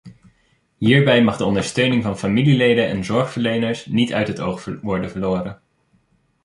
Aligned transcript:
Hierbij 0.77 1.23
mag 1.23 1.37
de 1.37 1.45
ondersteuning 1.45 2.03
van 2.03 2.17
familieleden 2.17 2.87
en 2.87 3.03
zorgverleners 3.03 3.85
niet 3.85 4.13
uit 4.13 4.27
het 4.27 4.39
oog 4.39 4.67
worden 4.81 5.11
verloren. 5.11 5.61